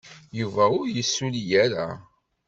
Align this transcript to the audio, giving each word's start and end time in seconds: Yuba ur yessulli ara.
Yuba 0.39 0.63
ur 0.79 0.87
yessulli 0.95 1.43
ara. 1.63 1.87